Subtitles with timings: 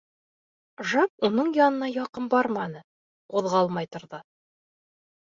[0.93, 2.85] Жак уның янына яҡын барманы,
[3.37, 4.25] ҡуҙғалмай торҙо.